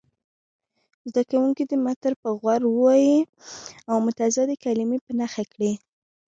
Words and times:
زده 1.09 1.23
کوونکي 1.31 1.63
دې 1.69 1.77
متن 1.85 2.13
په 2.21 2.29
غور 2.39 2.61
ولولي 2.67 3.19
او 3.89 3.95
متضادې 4.05 4.55
کلمې 4.65 4.97
په 5.05 5.11
نښه 5.19 5.43
کړي. 5.53 5.71